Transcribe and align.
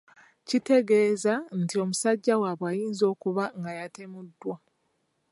Kitegeeeza 0.47 1.33
nti 1.61 1.75
musajja 1.89 2.33
waabwe 2.41 2.65
ayinza 2.71 3.03
okuba 3.13 3.43
nga 3.59 3.71
yatemuddwa. 3.79 4.55